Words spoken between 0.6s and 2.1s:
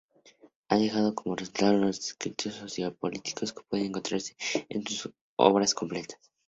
Ha dejado como resultado los